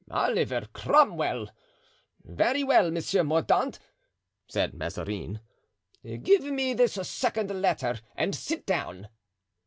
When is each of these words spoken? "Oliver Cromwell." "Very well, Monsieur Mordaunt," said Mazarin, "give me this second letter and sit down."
"Oliver 0.09 0.67
Cromwell." 0.73 1.51
"Very 2.23 2.63
well, 2.63 2.89
Monsieur 2.89 3.23
Mordaunt," 3.23 3.77
said 4.47 4.73
Mazarin, 4.73 5.41
"give 6.23 6.41
me 6.45 6.73
this 6.73 6.93
second 7.07 7.51
letter 7.61 7.99
and 8.15 8.33
sit 8.33 8.65
down." 8.65 9.09